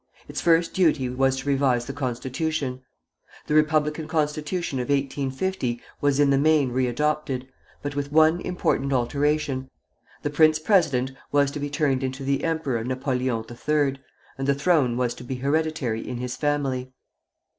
[0.27, 2.81] Its first duty was to revise the constitution.
[3.45, 7.47] The republican constitution of 1850 was in the main re adopted,
[7.83, 9.69] but with one important alteration.
[10.23, 13.99] The prince president was to be turned into the Emperor Napoleon III.,
[14.39, 16.93] and the throne was to be hereditary in his family.